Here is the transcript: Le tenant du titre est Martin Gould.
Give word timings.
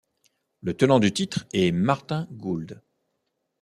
Le 0.63 0.75
tenant 0.75 0.99
du 0.99 1.13
titre 1.13 1.45
est 1.53 1.71
Martin 1.71 2.27
Gould. 2.31 2.81